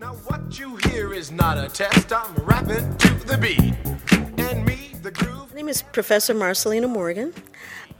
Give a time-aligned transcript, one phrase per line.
[0.00, 2.12] Now what you hear is not a test.
[2.12, 3.76] I'm rapping to the beat.
[4.40, 5.50] And me, the groove.
[5.50, 7.32] My name is Professor Marcelina Morgan.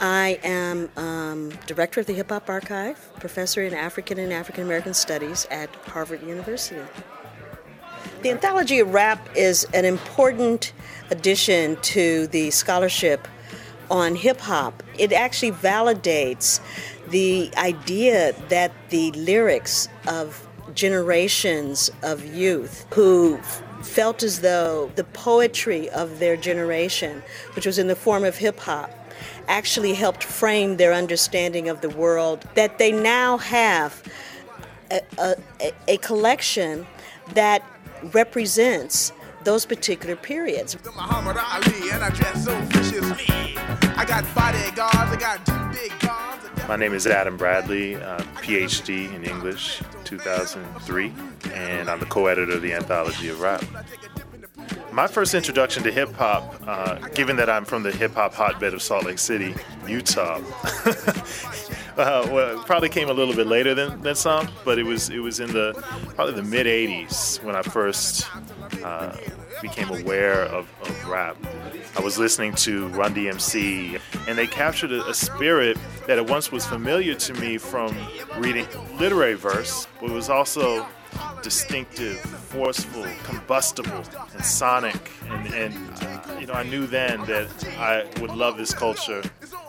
[0.01, 4.93] I am um, director of the Hip Hop Archive, professor in African and African American
[4.93, 6.81] Studies at Harvard University.
[8.23, 10.73] The anthology of rap is an important
[11.13, 13.29] addition to the scholarship
[13.89, 14.83] on hip hop.
[14.99, 16.59] It actually validates
[17.07, 23.39] the idea that the lyrics of generations of youth who
[23.83, 27.23] felt as though the poetry of their generation,
[27.55, 28.91] which was in the form of hip hop,
[29.49, 34.03] actually helped frame their understanding of the world, that they now have
[34.91, 36.87] a, a, a collection
[37.35, 37.63] that
[38.13, 39.13] represents
[39.45, 40.77] those particular periods.
[46.69, 51.13] My name is Adam Bradley, uh, PhD in English, 2003,
[51.53, 53.63] and I'm the co-editor of the Anthology of Rap.
[54.91, 58.73] My first introduction to hip hop, uh, given that I'm from the hip hop hotbed
[58.73, 59.55] of Salt Lake City,
[59.87, 60.41] Utah,
[61.99, 65.19] uh, well, probably came a little bit later than, than some, but it was it
[65.19, 65.75] was in the
[66.15, 68.27] probably the mid '80s when I first
[68.83, 69.15] uh,
[69.61, 71.37] became aware of, of rap.
[71.97, 76.53] I was listening to Run DMC, and they captured a, a, spirit that at once
[76.53, 77.97] was familiar to me from
[78.39, 78.67] reading
[78.99, 80.87] literary verse, but was also
[81.43, 85.11] distinctive, forceful, combustible, and sonic.
[85.29, 89.23] And, and uh, you know, I knew then that I would love this culture,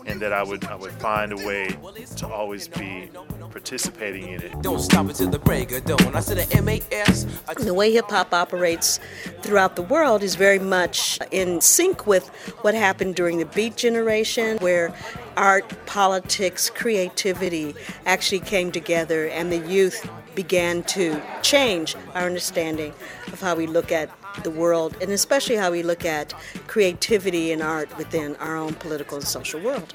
[0.05, 1.77] and that I would I would find a way
[2.17, 3.09] to always be
[3.51, 4.61] participating in it.
[4.61, 6.15] Don't stop until the break of dawn.
[6.15, 7.25] I said a M-A-S.
[7.57, 8.99] The way hip hop operates
[9.41, 12.27] throughout the world is very much in sync with
[12.61, 14.93] what happened during the Beat generation, where
[15.37, 22.93] art, politics, creativity actually came together, and the youth began to change our understanding
[23.27, 24.09] of how we look at
[24.43, 26.33] the world, and especially how we look at
[26.67, 29.93] creativity and art within our own political and social world.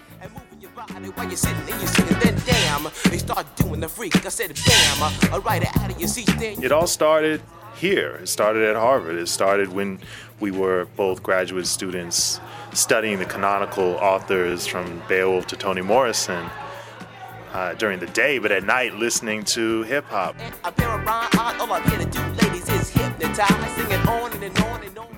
[6.62, 7.42] It all started
[7.76, 8.16] here.
[8.22, 9.16] It started at Harvard.
[9.16, 9.98] It started when
[10.38, 12.40] we were both graduate students
[12.72, 16.48] studying the canonical authors from Beowulf to Toni Morrison
[17.52, 20.36] uh, during the day, but at night listening to hip hop.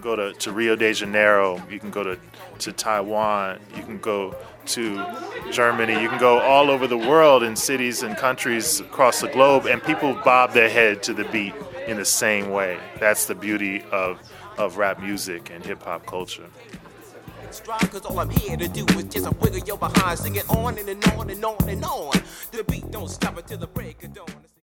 [0.01, 2.19] Go to, to Rio de Janeiro, you can go to,
[2.59, 4.35] to Taiwan, you can go
[4.67, 5.05] to
[5.53, 9.67] Germany, you can go all over the world in cities and countries across the globe,
[9.67, 11.55] and people bob their head to the beat
[11.87, 12.79] in the same way.
[12.99, 14.19] That's the beauty of,
[14.59, 16.49] of rap music and hip hop culture
[17.61, 20.79] cause all I'm here to do is just a wiggle your behind, sing it on
[20.79, 22.13] and, and on and on and on.
[22.51, 24.53] The beat don't stop until the break of dawn.